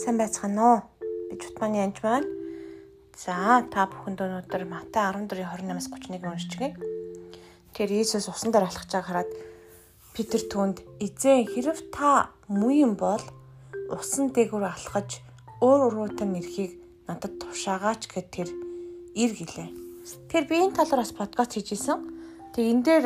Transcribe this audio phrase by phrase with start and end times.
[0.00, 0.78] Сайн байцгаана уу?
[1.28, 2.24] Би Чутманы анж байна.
[3.12, 6.72] За, та бүхэнд өнөөдөр Матай 14:28-аас 31-ийг уншчихъя.
[7.76, 9.30] Тэр Иесус усан дээр алхаж байгааг хараад
[10.16, 13.20] Питер түнд "Эзэн, хэрв та муу юм бол
[13.92, 15.20] усан дээгүүр алхаж
[15.60, 18.48] өөр уруутай нэрхийг надад тушаагаач" гэд тэр
[19.12, 19.68] ир гэлээ.
[20.32, 22.00] Тэр би энэ талаар бас подкаст хийж исэн.
[22.56, 23.04] Тэгээ энэ дээр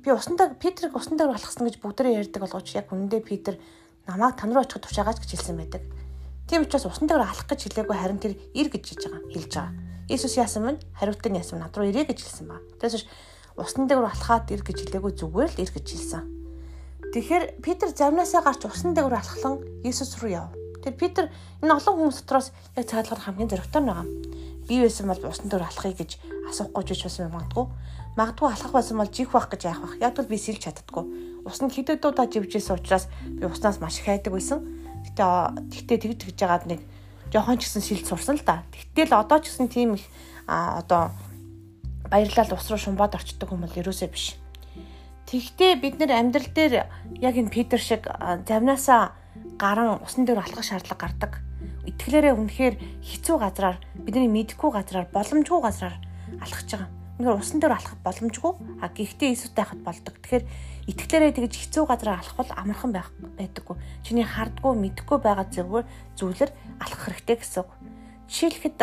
[0.00, 3.60] би усандаа Питерийг усан дээр алхсан гэж бүгдээрээ ярьдаг болгооч яг үнэндээ Питер
[4.16, 5.82] намайг тань руу очиход тушаагач гэж хэлсэн байдаг.
[6.50, 9.22] Тийм учраас усан дээр алах гэж хэлээгүй харин тэр ир гэж хэлж байгаа.
[9.30, 9.74] хэлж байгаа.
[10.10, 12.58] Иесус яасан мэн хариултын яасан над руу ирээ гэж хэлсэн ба.
[12.82, 13.06] Тэрээс
[13.54, 16.24] усан дээр алхаад ир гэж хэлээгүй зүгээр л ир гэж хэлсэн.
[17.14, 20.50] Тэгэхээр Питер замнаасаа гарч усан дээр алхлан Иесус руу яв.
[20.82, 21.30] Тэр Питер
[21.62, 24.06] энэ олон хүмүүс дотроос яг цаалгаар хамгийн зоригтой байгаа.
[24.66, 26.10] Би байсан бол усан дээр алхахыг гэж
[26.50, 27.66] асуухгүй ч бас магадгүй.
[28.18, 30.02] Магадгүй алхах байсан бол жих байх гэж яах вэ?
[30.02, 34.04] Яг бол би сэлж чаддаггүй Ус нь хэдэд удаа живжсэн учраас би уснаас маш их
[34.04, 34.60] хайдаг байсан.
[35.08, 35.24] Гэтэ
[35.72, 36.80] тэгтээ тэгж тэгж жагаад нэг
[37.32, 38.60] жоохон ч гэсэн шилд сурсан л да.
[38.76, 40.04] Тэгтэл одоо ч гэсэн тийм их
[40.44, 41.16] одоо
[42.12, 44.36] баярлал ус руу шумбаад орчдөг хүмүүс ерөөсөө биш.
[45.32, 46.84] Тэгтээ бид нэр амьдрал дээр
[47.24, 48.04] яг энэ Питер шиг
[48.44, 49.16] замнаасаа
[49.56, 51.32] гарan усан дээр алхах шаардлага гардаг.
[51.88, 55.96] Итгэлээрээ үнэхээр хэцүү газраар бидний мэдхгүй газраар боломжгүй газраар
[56.42, 56.99] алхаж байгаа.
[57.20, 58.52] Үнэхээр усан дээр алхах боломжгүй.
[58.80, 60.16] А гэхдээ Иесустай хахад болдог.
[60.24, 60.44] Тэгэхээр
[60.88, 63.76] итгэлээрээ тэгж хэцүү газараа алхах бол амархан байх байдаггүй.
[64.00, 65.84] Чиний хардггүй, мэдхгүй байгаа зөвөр
[66.16, 66.50] зүйлэр
[66.80, 67.70] алхах хэрэгтэй гэсэн үг.
[68.24, 68.80] Жишээлхэд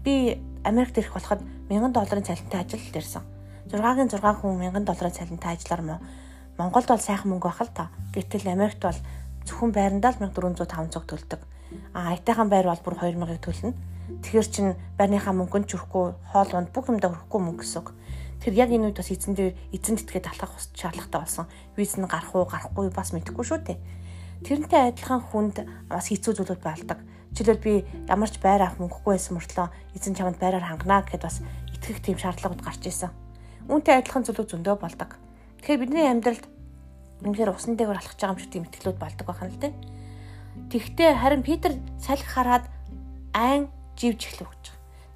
[0.00, 3.22] би Америкт ирэх болоход 1000 долларын цалинтай ажил дээрсэн.
[3.68, 5.96] 6-гийн 6 хүн 1000 долларын цалинтай ажиллаар мó
[6.56, 7.92] Монголд бол сайхан мөнгө байх л та.
[8.16, 8.98] Гэтэл Америкт бол
[9.44, 11.40] зөвхөн байрандаа л 1400 500 төлдөг.
[11.92, 13.76] А айтайхан байр бол бүр 2000-ыг төлнө.
[14.08, 17.88] Тэгэхээр чин байрныхаа мөнгөнд ч өрөхгүй, хоол унд бүх юмдаа өрөхгүй мөнгө гэсэн үг.
[18.40, 21.46] Тэр яг энэ үед бас эзэн дээр эзэн тэтгээд алхах шаардлагатай болсон.
[21.76, 23.78] Виз нь гарах уу, гарахгүй бас мэдэхгүй шүү дээ.
[24.48, 25.56] Тэрнтэй адилхан хүнд
[25.90, 27.02] бас хэцүү зүйлүүд байлдаг.
[27.34, 27.74] Жишээлбэл би
[28.08, 31.42] ямар ч байр авах мөнгөгүй байсан мөртлөө эзэн чамд байраар хангана гэхэд бас
[31.74, 33.12] итгэх тийм шаардлагууд гарч ирсэн.
[33.68, 35.18] Үүнтэй адилхан зүйлүүд зөндөө болдог.
[35.60, 36.46] Тэгэхээр бидний амьдралд
[37.26, 39.74] үнэхээр усан дээгүүр алхаж байгаа юм шиг тийм итгэлүүд болдог байна л дээ.
[40.70, 42.64] Тэгвэл харин Питер салхи хараад
[43.34, 44.64] айн живж эхлэв гэж.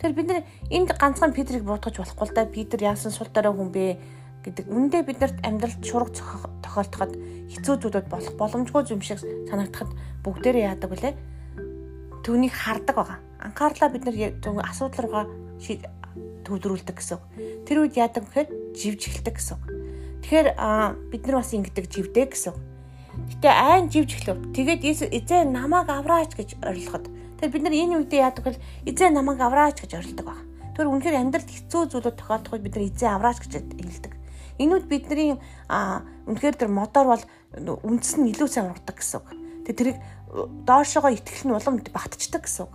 [0.03, 0.43] Тэгэхээр бид нэр
[0.75, 2.45] энд ганцхан Питрийг буутгаж болохгүй л да.
[2.51, 4.03] Питер яасан сул дараа хүн бэ
[4.43, 4.67] гэдэг.
[4.67, 7.15] Үндэ биднэрт амьдралд шураг тохиолдоход
[7.55, 9.95] хэцүү зүйлүүд болох боломжгүй юм шиг санагдахад
[10.27, 11.15] бүгдээрээ яадаг вүлээ.
[12.27, 13.19] Түүнийг хардаг байгаа.
[13.39, 14.17] Анхаарлаа бид нар
[14.67, 15.25] асуудал руугаа
[16.43, 17.19] төвлөрүүлдэг гэсэн.
[17.67, 19.59] Тэр үед яадаг гэхээр живж эхэлдэг гэсэн.
[20.27, 20.49] Тэгэхээр
[21.11, 22.55] бид нар бас ингэдэг живдээ гэсэн.
[23.13, 24.53] Гэтэ айн живж эхлэв.
[24.57, 27.11] Тэгээд эзэн намайг авраач гэж орилоход
[27.43, 30.39] Тэгэхээр бид нар энэ үедээ яадаг бол эзэн намайг авраач гэж орилдог баг.
[30.79, 33.53] Тэр үнэхээр амьдралд хэцүү зүйлүүд тохиолдох үед бид нар эзэн авраач гэж
[33.83, 34.13] хэлдэг.
[34.63, 35.35] Энэ үед бидний
[35.67, 37.25] үнэхээр тэр мотор бол
[37.59, 39.29] үндэс нь илүү сайн ургадаг гэсэн үг.
[39.67, 39.99] Тэгээ тэрийг
[40.63, 42.75] доошоогоо итгэх нь улам батчдаг гэсэн үг.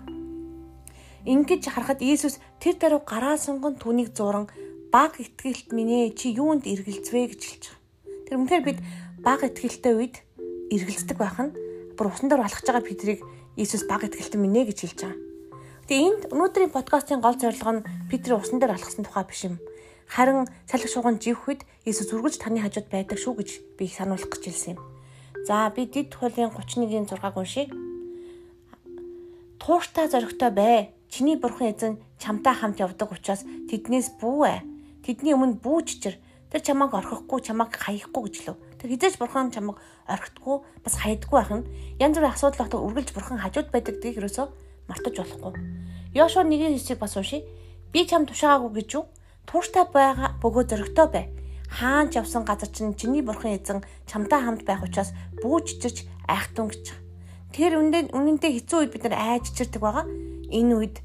[1.23, 4.51] Ингэж харахад Иесус тэр даруй гараа сунган түүнийг зуран
[4.91, 8.27] баг итгэлт минь ээ чи юунд эргэлзвэ гэж хэлж байгаа.
[8.27, 8.79] Тэр үнэхээр бид
[9.23, 10.26] баг итгэлтэй үед
[10.71, 11.55] эргэлздэг байх нь
[11.95, 13.19] бүр усан дээр алхаж байгаа Петрийг
[13.57, 15.19] Иесус баг итгэлтэн минь гэж хэлж байгаа.
[15.87, 19.57] Тэгээ энд өнөөдрийн подкастын гол зорилго нь Петрийн усан дээр алхсан тухай биш юм.
[20.07, 24.75] Харин салхи шууган живхэд Иесус үргэлж таны хажууд байдаг шүү гэж би сануулах гэж хэлсэн
[24.75, 24.79] юм.
[25.47, 27.67] За би дид хуулийн 31-ийн 6-г уншия.
[29.63, 30.91] Тууштай зоригтой бай.
[31.09, 34.59] Чиний бурхан эзэн чамтай хамт явдаг учраас тэднээс бүү ээ.
[35.07, 36.15] Тэдний өмнө бүү чичэр.
[36.51, 38.66] Тэр чамайг орхихгүй, чамайг хаяхгүй гэж лөө.
[38.77, 41.67] Тэр хизээч бурхан чамайг орхитгүй бас хайдаггүй байх нь
[41.97, 44.45] янз бүрийн асуудал багтаа үргэлж бурхан хажууд байдаг гэдгийг ерөөсөө
[44.85, 45.53] мартаж болохгүй.
[46.13, 47.41] Йошуа 1:9-ийг бас уншия.
[47.91, 49.05] Би чам тушаагаагүй гэж юу?
[49.49, 51.25] Тууштай байгаа бөгөө зөрөгтэй бай.
[51.67, 55.11] Хаан ч явсан газар чинь чиний бурхан эзэн чамтай хамт байх учраас
[55.41, 56.93] бүү чичирч айхтун гэж.
[57.51, 60.05] Тэр үнэндээ үнэндээ хэцүү үед бид нар айж чичирдэг байгаа.
[60.51, 60.95] Энэ үед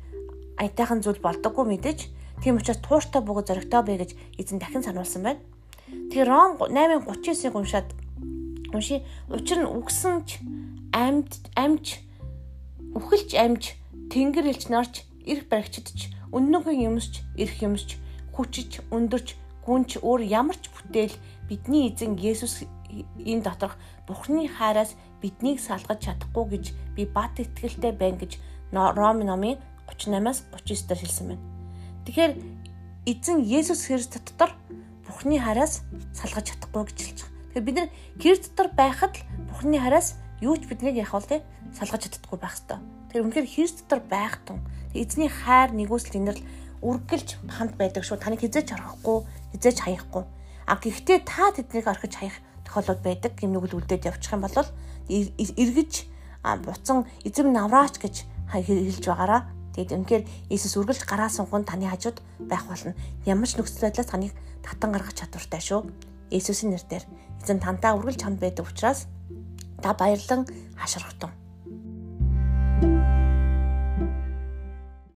[0.61, 2.01] аятайхан зүйл болдоггүй мэдээж.
[2.43, 5.41] Тийм учраас тууштай бөгөө зөрөгтэй бай гэж эзэн дахин сануулсан байна.
[5.89, 7.89] Тэгээ Ром 8:39-ыг уншаад
[8.73, 9.03] унши.
[9.29, 10.29] Учир нь үгсэнч
[10.93, 12.01] амьд амьж
[12.97, 13.63] үхэлж амьж
[14.13, 17.97] тэнгэр элч нарч эрх баригчдч өннөгийн юмсч эрх юмсч
[18.37, 21.17] хүчиж өндөрч гүнч өөр ямар ч бүтээл
[21.49, 23.77] бидний эзэн Есүс энэ доторх
[24.09, 26.65] Бурхны хайраас биднийг салгаж чадахгүй гэж
[26.97, 28.37] би бат итгэлтэй байна гэж
[28.73, 31.45] Ром номын 38-аас 39 дээр хэлсэн байна.
[32.05, 32.33] Тэгэхээр
[33.07, 34.57] эзэн Есүс Христ дотор
[35.13, 35.85] Бурхны хараас
[36.17, 37.45] салгаж чадахгүй гэж хэлж байгаа.
[37.53, 41.45] Тэгэхээр бид нар гэр дотор байхад л Бурхны хараас юу ч биднийг яах вэ?
[41.77, 42.81] Салгаж чаддаггүй байх ёстой.
[43.13, 44.65] Тэр үнэхээр хэр дотор байх тун.
[44.97, 46.41] Эзний хайр нэгүсэл энэрл
[46.81, 48.17] үргэлж хамт байдаг шүү.
[48.17, 50.25] Таныг хизээч орхихгүй, хизээч хаяхгүй.
[50.65, 53.37] А гэхдээ та тэднийг орхиж хаях тохиолдол байдаг.
[53.37, 54.57] Гэмнүгэл үлдээд явчих юм бол
[55.13, 55.93] эргэж
[56.65, 59.45] буцан эзэм навраач гэж хэлж байгаараа.
[59.73, 62.93] Тэгэд үнэхээр Иесус үргэлж гараа сунгон таны хажууд байх болно.
[63.25, 65.81] Ямар ч нөхцөл байдлаас таныг татан гаргах чадвартай шүү.
[66.31, 67.05] Иесусийн нэрээр
[67.43, 69.09] эзэн тантаа үргэлж чамд байдаг учраас
[69.81, 70.47] та баярлан
[70.77, 71.42] хашрахтун.